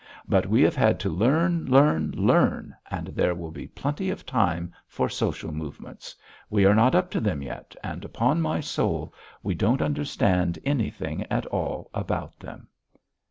[0.27, 5.07] But we have to learn, learn, learn, and there will be plenty of time for
[5.09, 6.15] social movements;
[6.49, 11.27] we are not up to them yet, and upon my soul, we don't understand anything
[11.29, 12.67] at all about them."